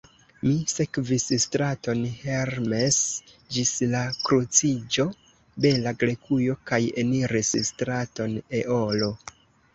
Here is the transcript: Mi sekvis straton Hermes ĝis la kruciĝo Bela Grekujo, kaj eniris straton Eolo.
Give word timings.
Mi 0.45 0.53
sekvis 0.71 1.25
straton 1.43 2.01
Hermes 2.21 2.97
ĝis 3.57 3.73
la 3.91 4.01
kruciĝo 4.23 5.07
Bela 5.67 5.95
Grekujo, 6.01 6.57
kaj 6.73 6.81
eniris 7.05 7.55
straton 7.71 8.37
Eolo. 8.65 9.13